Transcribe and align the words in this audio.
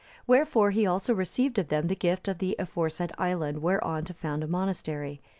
Wherefore 0.25 0.71
he 0.71 0.87
also 0.87 1.13
received 1.13 1.59
of 1.59 1.67
them 1.67 1.85
the 1.85 1.95
gift 1.95 2.27
of 2.27 2.39
the 2.39 2.55
aforesaid 2.57 3.11
island 3.19 3.61
whereon 3.61 4.03
to 4.05 4.15
found 4.15 4.43
a 4.43 4.47
monastery. 4.47 5.21